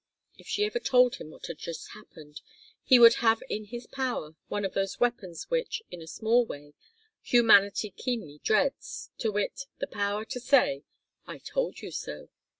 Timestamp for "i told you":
11.27-11.91